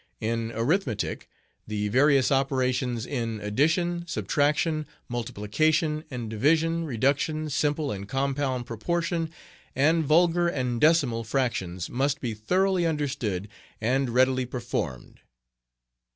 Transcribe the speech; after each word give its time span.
In 0.19 0.51
Arithmetic, 0.55 1.29
the 1.67 1.87
various 1.89 2.31
operations 2.31 3.05
in 3.05 3.39
addition, 3.39 4.07
subtraction, 4.07 4.87
multiplication, 5.07 6.05
and 6.09 6.27
division, 6.27 6.85
reduction, 6.85 7.51
simple 7.51 7.91
and 7.91 8.09
compound 8.09 8.65
proportion, 8.65 9.29
and 9.75 10.03
vulgar 10.03 10.47
and 10.47 10.81
decimal 10.81 11.23
fractions, 11.23 11.87
must 11.87 12.19
be 12.19 12.33
thoroughly 12.33 12.83
understood 12.83 13.47
and 13.79 14.09
readily 14.09 14.47
performed. 14.47 15.19